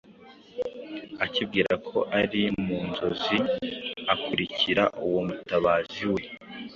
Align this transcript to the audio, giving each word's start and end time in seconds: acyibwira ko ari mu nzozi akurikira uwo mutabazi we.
acyibwira 1.23 1.73
ko 1.87 1.97
ari 2.19 2.41
mu 2.63 2.77
nzozi 2.89 3.37
akurikira 4.13 4.83
uwo 5.05 5.19
mutabazi 5.27 6.03
we. 6.13 6.21